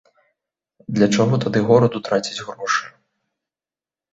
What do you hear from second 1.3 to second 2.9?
тады гораду траціць грошы?